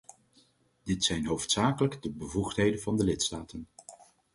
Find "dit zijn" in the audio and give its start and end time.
0.83-1.25